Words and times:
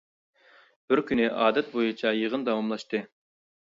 بىر 0.93 1.03
كۈنى 1.11 1.29
ئادەت 1.43 1.71
بويىچە 1.77 2.17
يىغىن 2.25 2.51
داۋاملاشتى. 2.53 3.09